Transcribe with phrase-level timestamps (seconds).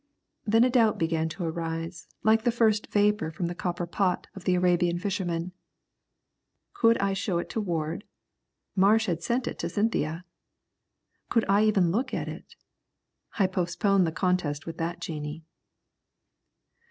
[0.47, 4.45] Then a doubt began to arise like the first vapour from the copper pot of
[4.45, 5.51] the Arabian fisherman.
[6.73, 8.03] Could I show it to Ward?
[8.75, 10.25] Marsh had sent it to Cynthia.
[11.29, 12.55] Could I even look at it?
[13.37, 15.43] I postponed the contest with that genie.